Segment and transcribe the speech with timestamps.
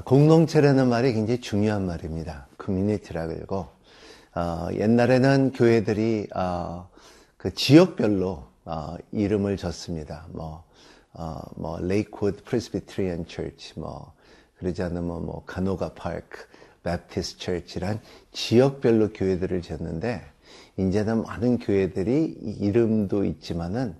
[0.00, 2.46] 어, 공동체라는 말이 굉장히 중요한 말입니다.
[2.56, 3.66] community라 그러고
[4.34, 6.88] 어, 옛날에는 교회들이 어,
[7.36, 10.26] 그 지역별로 어, 이름을 졌습니다.
[10.30, 10.64] 뭐,
[11.12, 14.12] 어, 뭐 Lakewood Presbyterian Church, 뭐
[14.58, 16.46] 그러지 않으면 뭐 Canoga Park
[16.82, 18.00] Baptist Church란
[18.32, 20.22] 지역별로 교회들을 졌는데
[20.78, 23.94] 이제는 많은 교회들이 이름도 있지만은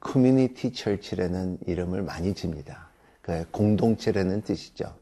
[0.00, 2.90] community church라는 이름을 많이 집니다.
[3.22, 4.94] 그 공동체라는 뜻이죠.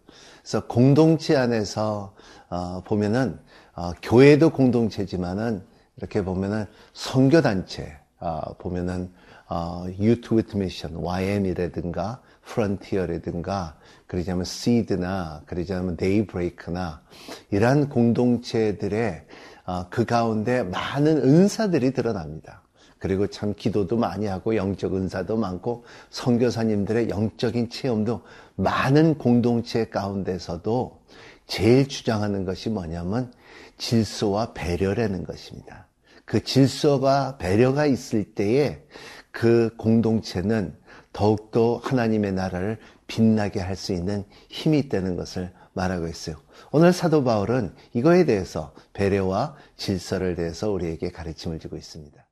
[0.42, 2.14] 그래서 공동체 안에서
[2.48, 3.38] 어, 보면은
[3.74, 5.62] 어, 교회도 공동체지만은
[5.96, 9.10] 이렇게 보면은 선교 단체 어, 보면은
[9.48, 17.02] 어, 위트 미션 YM이라든가 프런티어라든가 그러자면 시드나 그러자면 데이브레이크나
[17.50, 19.26] 이러한 공동체들의
[19.66, 22.62] 어, 그 가운데 많은 은사들이 드러납니다.
[23.04, 28.22] 그리고 참 기도도 많이 하고 영적 은사도 많고 선교사님들의 영적인 체험도
[28.56, 31.02] 많은 공동체 가운데서도
[31.46, 33.30] 제일 주장하는 것이 뭐냐면
[33.76, 35.86] 질서와 배려라는 것입니다.
[36.24, 38.82] 그 질서가 배려가 있을 때에
[39.30, 40.74] 그 공동체는
[41.12, 46.36] 더욱더 하나님의 나라를 빛나게 할 수 있는 힘이 있다는 것을 말하고 있어요.
[46.72, 52.24] 오늘 사도 바울은 이거에 대해서 배려와 질서를 대해서 우리에게 가르침을 주고 있습니다.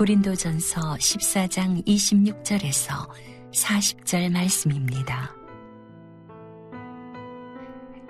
[0.00, 3.06] 고린도전서 14장 26절에서
[3.52, 5.36] 40절 말씀입니다.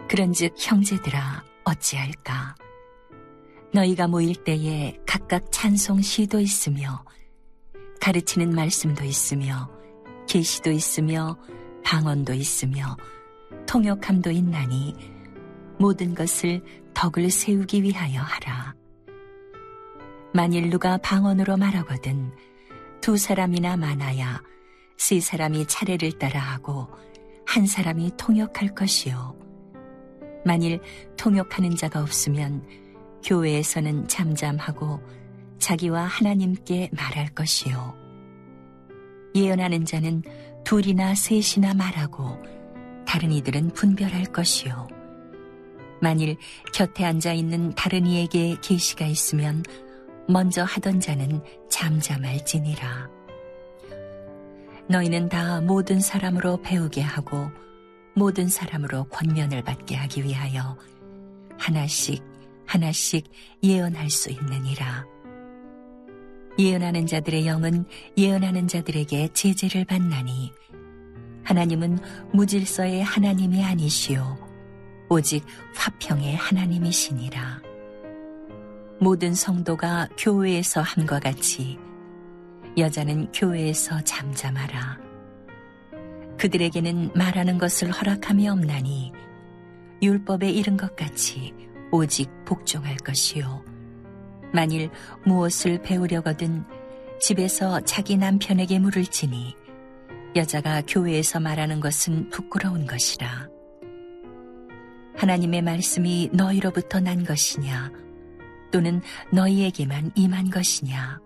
[0.09, 2.55] 그런즉 형제들아 어찌할까
[3.75, 7.05] 너희가 모일 때에 각각 찬송 시도 있으며
[8.01, 9.69] 가르치는 말씀도 있으며
[10.29, 11.37] 계시도 있으며
[11.85, 12.97] 방언도 있으며
[13.67, 14.95] 통역함도 있나니
[15.77, 16.63] 모든 것을
[16.95, 18.80] 덕을 세우기 위하여 하라.
[20.33, 22.33] 만일 누가 방언으로 말하거든
[23.01, 24.43] 두 사람이나 많아야
[24.97, 26.89] 세 사람이 차례를 따라 하고
[27.47, 29.35] 한 사람이 통역할 것이요.
[30.45, 30.81] 만일
[31.17, 32.65] 통역하는 자가 없으면
[33.25, 35.01] 교회에서는 잠잠하고
[35.59, 37.97] 자기와 하나님께 말할 것이요.
[39.35, 40.23] 예언하는 자는
[40.65, 42.41] 둘이나 셋이나 말하고
[43.05, 44.87] 다른 이들은 분별할 것이요.
[46.01, 46.37] 만일
[46.73, 49.63] 곁에 앉아 있는 다른 이에게 계시가 있으면
[50.31, 53.11] 먼저 하던 자는 잠잠할지니라.
[54.89, 57.51] 너희는 다 모든 사람으로 배우게 하고
[58.15, 60.77] 모든 사람으로 권면을 받게 하기 위하여
[61.59, 62.23] 하나씩
[62.67, 63.29] 하나씩
[63.63, 65.05] 예언할 수 있느니라.
[66.59, 67.85] 예언하는 자들의 영은
[68.17, 70.53] 예언하는 자들에게 제재를 받나니
[71.43, 71.99] 하나님은
[72.33, 74.37] 무질서의 하나님이 아니시오
[75.09, 77.70] 오직 화평의 하나님이시니라.
[79.01, 81.79] 모든 성도가 교회에서 함과 같이
[82.77, 84.99] 여자는 교회에서 잠잠하라.
[86.39, 89.13] 그들에게는 말하는 것을 허락함이 없나니
[90.03, 91.55] 율법에 이른 것 같이
[91.91, 93.65] 오직 복종할 것이요.
[94.53, 94.91] 만일
[95.25, 96.65] 무엇을 배우려거든
[97.21, 99.57] 집에서 자기 남편에게 물을지니
[100.37, 103.49] 여자가 교회에서 말하는 것은 부끄러운 것이라.
[105.17, 107.91] 하나님의 말씀이 너희로부터 난 것이냐,
[108.71, 109.01] 또는
[109.33, 111.19] 너희에게만 임한 것이냐.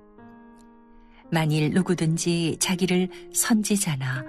[1.30, 4.24] 만일 누구든지 자기를 선지자나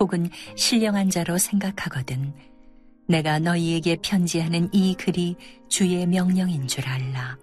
[0.00, 2.32] 혹은 신령한 자로 생각하거든
[3.06, 5.36] 내가 너희에게 편지하는 이 글이
[5.68, 7.38] 주의 명령인 줄 알라.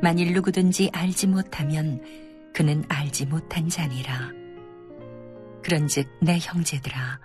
[0.00, 2.00] 만일 누구든지 알지 못하면
[2.54, 4.30] 그는 알지 못한 자니라.
[5.62, 7.20] 그런즉 내 형제들아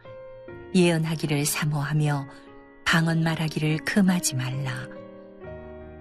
[0.73, 2.27] 예언하기를 사모하며
[2.85, 4.87] 방언 말하기를 금하지 말라.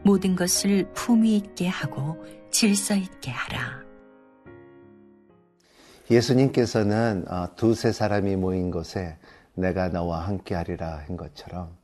[0.06, 3.82] 모든 것을 품위 있게 하고 질서 있게 하라.
[6.08, 9.16] 예수님께서는 어, 두세 사람이 모인 곳에
[9.54, 11.76] 내가 너와 함께 하리라 한 것처럼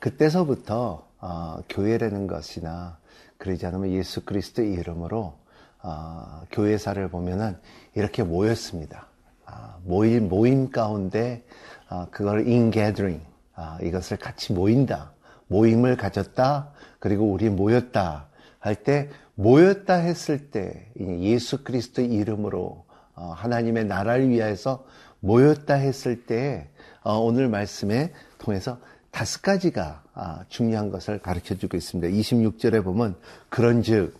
[0.00, 2.96] 그때서부터 어, 교회라는 것이나
[3.36, 5.34] 그러지 않으면 예수 그리스도의 이름으로
[5.82, 7.58] 어, 교회사를 보면은
[7.94, 9.06] 이렇게 모였습니다.
[9.44, 11.44] 아, 모임 모임 가운데
[11.90, 13.22] 어, 그걸 in gathering
[13.54, 15.12] 아, 이것을 같이 모인다.
[15.48, 16.72] 모임을 가졌다.
[16.98, 18.28] 그리고 우리 모였다
[18.58, 22.84] 할 때 모였다 했을 때 예수 그리스도 이름으로
[23.14, 24.84] 어, 하나님의 나라를 위하여서
[25.20, 26.68] 모였다 했을 때
[27.02, 28.78] 어, 오늘 말씀에 통해서
[29.10, 32.08] 다섯 가지가 아, 중요한 것을 가르쳐 주고 있습니다.
[32.16, 33.16] 26절에 보면
[33.48, 34.14] 그런즉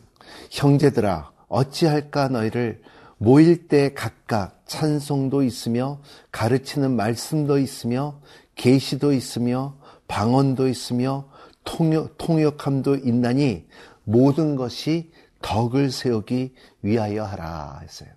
[0.51, 2.81] 형제들아 어찌할까 너희를
[3.19, 6.01] 모일 때 각각 찬송도 있으며
[6.33, 8.21] 가르치는 말씀도 있으며
[8.55, 9.77] 계시도 있으며
[10.09, 11.29] 방언도 있으며
[11.65, 13.67] 통역, 통역함도 있나니
[14.05, 15.11] 모든 것이
[15.43, 18.09] 덕을 세우기 위하여 하라 했어요.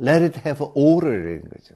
[0.00, 1.74] Let it have order인 거죠.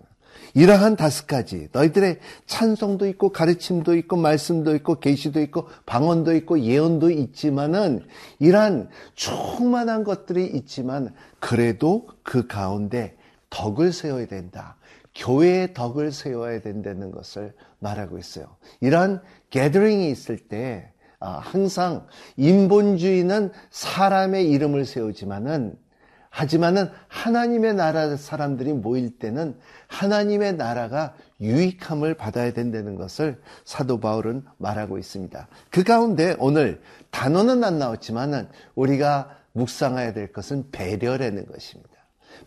[0.54, 7.10] 이러한 다섯 가지 너희들의 찬송도 있고 가르침도 있고 말씀도 있고 계시도 있고 방언도 있고 예언도
[7.10, 8.06] 있지만은
[8.38, 13.16] 이러한 충만한 것들이 있지만 그래도 그 가운데
[13.50, 14.76] 덕을 세워야 된다.
[15.14, 18.56] 교회의 덕을 세워야 된다는 것을 말하고 있어요.
[18.80, 25.76] 이러한 게더링이 있을 때 아, 항상 인본주의는 사람의 이름을 세우지만은
[26.30, 29.58] 하지만은 하나님의 나라 사람들이 모일 때는
[29.88, 35.48] 하나님의 나라가 유익함을 받아야 된다는 것을 사도 바울은 말하고 있습니다.
[35.70, 36.80] 그 가운데 오늘
[37.10, 41.90] 단어는 안 나왔지만은 우리가 묵상해야 될 것은 배려라는 것입니다.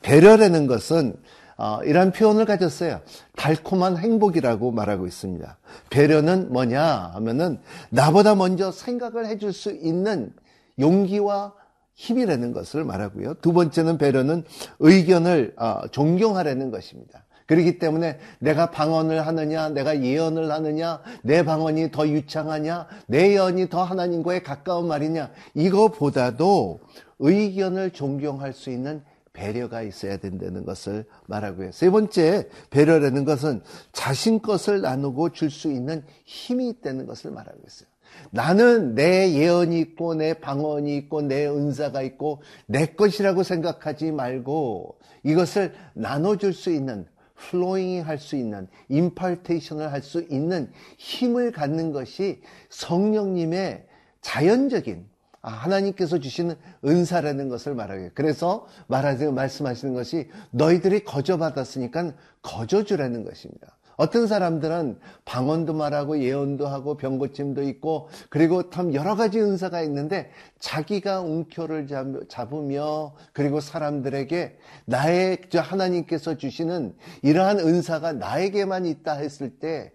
[0.01, 1.15] 배려라는 것은
[1.61, 3.01] 어, 이런 표현을 가졌어요.
[3.35, 5.59] 달콤한 행복이라고 말하고 있습니다.
[5.91, 7.59] 배려는 뭐냐 하면은
[7.91, 10.33] 나보다 먼저 생각을 해줄 수 있는
[10.79, 11.53] 용기와
[11.93, 13.35] 힘이라는 것을 말하고요.
[13.35, 14.43] 두 번째는 배려는
[14.79, 17.25] 의견을 어, 존경하라는 것입니다.
[17.45, 23.83] 그렇기 때문에 내가 방언을 하느냐, 내가 예언을 하느냐, 내 방언이 더 유창하냐, 내 예언이 더
[23.83, 26.79] 하나님과의 가까운 말이냐, 이거보다도
[27.19, 29.03] 의견을 존경할 수 있는
[29.33, 31.71] 배려가 있어야 된다는 것을 말하고요.
[31.71, 33.61] 세 번째, 배려라는 것은
[33.93, 37.87] 자신 것을 나누고 줄 수 있는 힘이 있다는 것을 말하고 있어요.
[38.31, 45.73] 나는 내 예언이 있고, 내 방언이 있고, 내 은사가 있고, 내 것이라고 생각하지 말고, 이것을
[45.93, 47.05] 나눠줄 수 있는,
[47.35, 53.85] 플로잉 할수 있는, 임팔테이션을 할 수 있는 힘을 갖는 것이 성령님의
[54.21, 55.10] 자연적인 아,
[55.41, 56.55] 하나님께서 주시는
[56.85, 58.11] 은사라는 것을 말하게.
[58.13, 59.31] 그래서 말하세요.
[59.31, 63.77] 말씀하시는 것이 너희들이 거저 받았으니까 거저 주라는 것입니다.
[64.01, 71.21] 어떤 사람들은 방언도 말하고 예언도 하고 병고침도 있고 그리고 참 여러 가지 은사가 있는데 자기가
[71.21, 71.87] 웅표를
[72.27, 79.91] 잡으며 그리고 사람들에게 나의 하나님께서 주시는 이러한 은사가 나에게만 있다 했을 때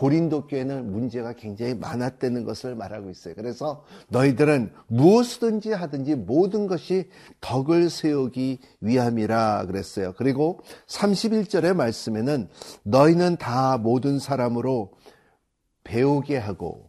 [0.00, 3.34] 고린도 교회는 문제가 굉장히 많았다는 것을 말하고 있어요.
[3.34, 7.10] 그래서 너희들은 무엇이든지 하든지 모든 것이
[7.42, 10.14] 덕을 세우기 위함이라 그랬어요.
[10.16, 12.48] 그리고 31절의 말씀에는
[12.82, 14.92] 너희는 다 모든 사람으로
[15.84, 16.88] 배우게 하고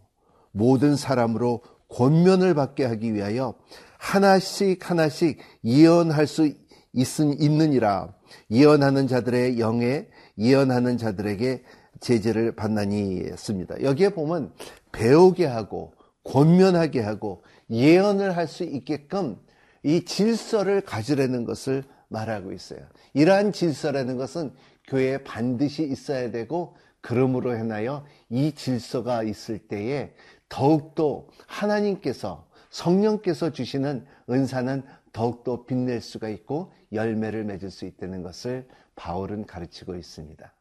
[0.54, 3.56] 모든 사람으로 권면을 받게 하기 위하여
[3.98, 6.56] 하나씩 하나씩 예언할 수 있,
[6.94, 8.14] 있느니라.
[8.50, 10.08] 예언하는 자들의 영에
[10.38, 11.62] 예언하는 자들에게
[12.02, 13.82] 제재를 받나니 했습니다.
[13.82, 14.54] 여기에 보면
[14.92, 15.94] 배우게 하고
[16.24, 19.38] 권면하게 하고 예언을 할 수 있게끔
[19.84, 22.82] 이 질서를 가지라는 것을 말하고 있어요.
[23.14, 24.52] 이러한 질서라는 것은
[24.88, 30.14] 교회에 반드시 있어야 되고 그러므로 해나여 이 질서가 있을 때에
[30.50, 39.46] 더욱더 하나님께서 성령께서 주시는 은사는 더욱더 빛낼 수가 있고 열매를 맺을 수 있다는 것을 바울은
[39.46, 40.54] 가르치고 있습니다.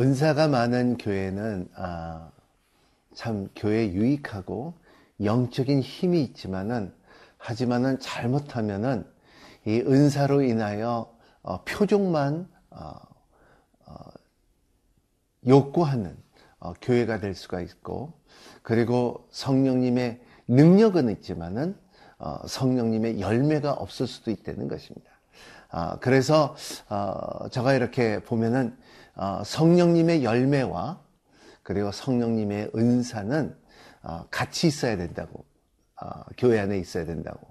[0.00, 2.30] 은사가 많은 교회는 아,
[3.14, 4.72] 참 교회 유익하고
[5.22, 6.94] 영적인 힘이 있지만은
[7.36, 9.04] 하지만은 잘못하면은
[9.66, 12.92] 이 은사로 인하여 어, 표적만 어,
[13.84, 13.94] 어,
[15.46, 16.16] 욕구하는
[16.60, 18.14] 어, 교회가 될 수가 있고
[18.62, 21.76] 그리고 성령님의 능력은 있지만은
[22.16, 25.10] 어, 성령님의 열매가 없을 수도 있다는 것입니다.
[25.68, 26.56] 아, 그래서
[26.88, 28.74] 어, 제가 이렇게 보면은
[29.09, 29.09] 어,
[29.44, 31.00] 성령님의 열매와
[31.62, 33.54] 그리고 성령님의 은사는
[34.02, 35.44] 어, 같이 있어야 된다고
[36.00, 36.08] 어,
[36.38, 37.48] 교회 안에 있어야 된다고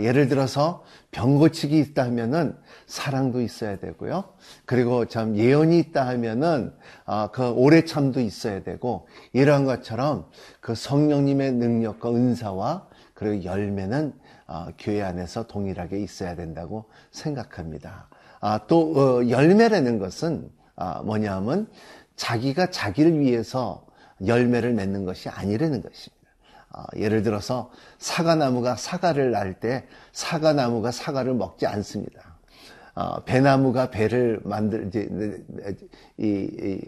[0.00, 4.24] 예를 들어서 병 고치기 있다 하면은 사랑도 있어야 되고요.
[4.64, 6.74] 그리고 참 예언이 있다 하면은
[7.32, 10.28] 그 오래 참도 있어야 되고 이러한 것처럼
[10.60, 14.14] 그 성령님의 능력과 은사와 그리고 열매는
[14.78, 18.08] 교회 안에서 동일하게 있어야 된다고 생각합니다.
[18.66, 20.67] 또 열매라는 것은 아,
[21.04, 21.68] 뭐냐면
[22.16, 23.86] 자기가 자기를 위해서
[24.26, 26.18] 열매를 맺는 것이 아니라는 것입니다.
[26.70, 32.36] 아, 예를 들어서 사과나무가 사과를 날 때 사과나무가 사과를 먹지 않습니다.
[32.94, 34.90] 아, 배나무가 배를 만들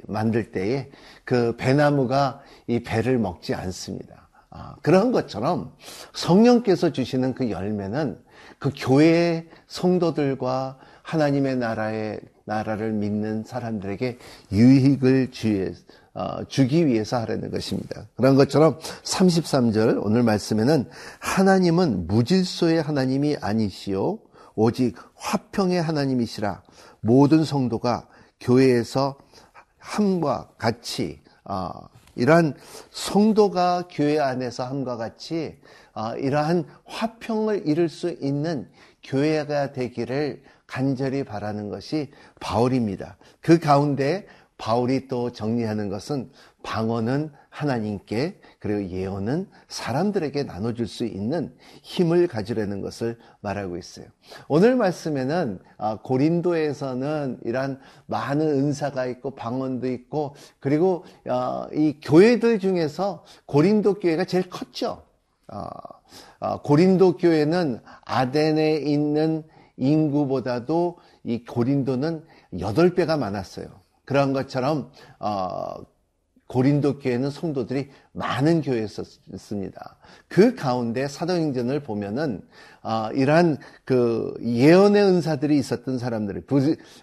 [0.06, 0.90] 만들 때에
[1.24, 4.28] 그 배나무가 이 배를 먹지 않습니다.
[4.50, 5.72] 아, 그런 것처럼
[6.12, 8.18] 성령께서 주시는 그 열매는
[8.58, 12.20] 그 교회의 성도들과 하나님의 나라의
[12.50, 14.18] 나라를 믿는 사람들에게
[14.50, 15.30] 유익을
[16.12, 18.08] 어, 주기 위해서 하라는 것입니다.
[18.16, 20.90] 그런 것처럼 33절 오늘 말씀에는
[21.20, 24.18] 하나님은 무질서의 하나님이 아니시오
[24.56, 26.62] 오직 화평의 하나님이시라
[27.00, 28.08] 모든 성도가
[28.40, 29.16] 교회에서
[29.78, 31.70] 함과 같이 어,
[32.16, 32.54] 이러한
[32.90, 35.56] 성도가 교회 안에서 함과 같이
[35.94, 38.68] 어, 이러한 화평을 이룰 수 있는
[39.04, 43.16] 교회가 되기를 간절히 바라는 것이 바울입니다.
[43.40, 46.30] 그 가운데 바울이 또 정리하는 것은
[46.62, 54.06] 방언은 하나님께 그리고 예언은 사람들에게 나눠줄 수 있는 힘을 가지려는 것을 말하고 있어요.
[54.46, 63.24] 오늘 말씀에는 아, 고린도에서는 이러한 많은 은사가 있고 방언도 있고 그리고 어, 이 교회들 중에서
[63.46, 65.02] 고린도 교회가 제일 컸죠.
[65.48, 65.66] 어,
[66.38, 69.42] 어, 고린도 교회는 아덴에 있는
[69.80, 73.66] 인구보다도 이 고린도는 8배가 많았어요.
[74.04, 75.74] 그런 것처럼 어,
[76.50, 79.96] 고린도 교회는 성도들이 많은 교회였습니다.
[80.26, 82.42] 그 가운데 사도행전을 보면은
[82.82, 86.40] 어, 이러한 그 예언의 은사들이 있었던 사람들이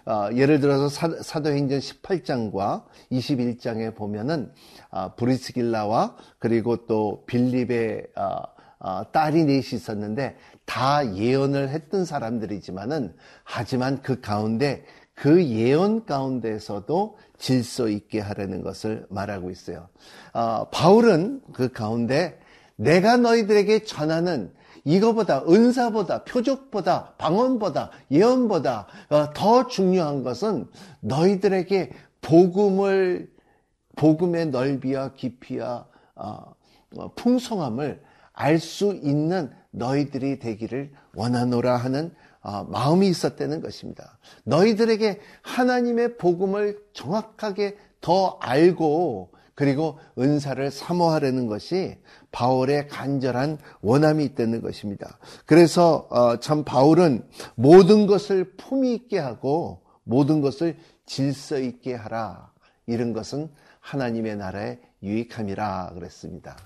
[0.04, 0.90] 어, 예를 들어서
[1.22, 4.52] 사, 도행전 18장과 21장에 보면은
[4.90, 8.42] 어, 브리스길라와 그리고 또 빌립의 어,
[8.80, 17.88] 어, 딸이 넷이 있었는데 다 예언을 했던 사람들이지만은 하지만 그 가운데 그 예언 가운데서도 질서
[17.88, 19.88] 있게 하라는 것을 말하고 있어요.
[20.32, 22.38] 어, 바울은 그 가운데
[22.76, 24.52] 내가 너희들에게 전하는
[24.84, 30.68] 이거보다 은사보다 표적보다 방언보다 예언보다 어, 더 중요한 것은
[31.00, 33.30] 너희들에게 복음을
[33.96, 36.54] 복음의 넓이와 깊이와 어,
[36.96, 38.00] 어 풍성함을
[38.38, 44.18] 알 수 있는 너희들이 되기를 원하노라 하는 어, 마음이 있었다는 것입니다.
[44.44, 51.98] 너희들에게 하나님의 복음을 정확하게 더 알고 그리고 은사를 사모하려는 것이
[52.30, 55.18] 바울의 간절한 원함이 있다는 것입니다.
[55.44, 57.26] 그래서 어, 참 바울은
[57.56, 60.76] 모든 것을 품위 있게 하고 모든 것을
[61.06, 62.52] 질서 있게 하라.
[62.86, 63.50] 이런 것은
[63.88, 66.56] 하나님의 나라의 유익함이라 그랬습니다.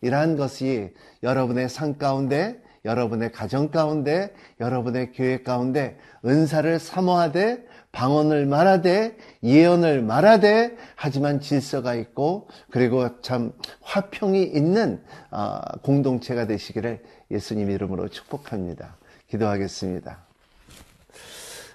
[0.00, 9.16] 이러한 것이 여러분의 삶 가운데 여러분의 가정 가운데, 여러분의 교회 가운데 은사를 사모하되 방언을 말하되
[9.42, 13.52] 예언을 말하되 하지만 질서가 있고 그리고 참
[13.82, 18.96] 화평이 있는 아, 공동체가 되시기를 예수님 이름으로 축복합니다.
[19.28, 20.18] 기도하겠습니다.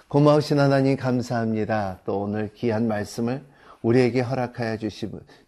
[0.09, 1.99] 고마우신 하나님 감사합니다.
[2.05, 3.41] 또 오늘 귀한 말씀을
[3.81, 4.77] 우리에게 허락하여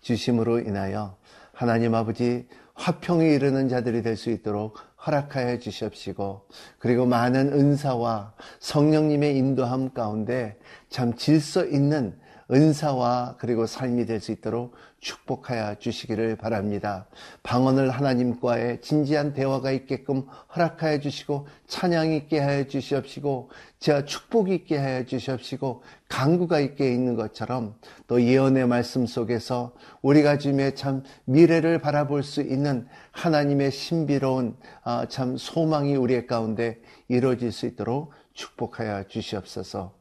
[0.02, 1.18] 주심으로 인하여
[1.54, 6.48] 하나님 아버지 화평에 이르는 자들이 될 수 있도록 허락하여 주시옵시고
[6.80, 10.58] 그리고 많은 은사와 성령님의 인도함 가운데
[10.90, 12.18] 참 질서 있는
[12.52, 17.08] 은사와 그리고 삶이 될 수 있도록 축복하여 주시기를 바랍니다.
[17.42, 25.04] 방언을 하나님과의 진지한 대화가 있게끔 허락하여 주시고 찬양 있게 하여 주시옵시고 제가 축복 있게 하여
[25.04, 32.42] 주시옵시고 강구가 있게 있는 것처럼 또 예언의 말씀 속에서 우리가 주님의 참 미래를 바라볼 수
[32.42, 40.01] 있는 하나님의 신비로운 아, 참 소망이 우리의 가운데 이루어질 수 있도록 축복하여 주시옵소서.